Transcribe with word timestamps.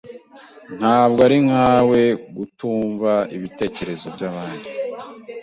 Ntabwo 0.79 1.19
ari 1.27 1.37
nkawe 1.47 2.01
kutumva 2.33 3.11
ibitekerezo 3.35 4.05
byabandi. 4.15 4.69